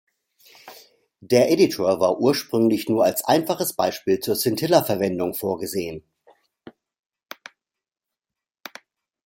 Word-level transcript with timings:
Der 1.19 1.51
Editor 1.51 1.99
war 1.99 2.19
ursprünglich 2.19 2.89
nur 2.89 3.05
als 3.05 3.23
einfaches 3.23 3.73
Beispiel 3.73 4.19
zur 4.19 4.35
Scintilla-Verwendung 4.35 5.35
vorgesehen. 5.35 6.01